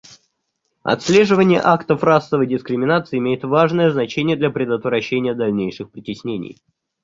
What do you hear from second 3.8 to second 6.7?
значение для предотвращения дальнейших притеснений.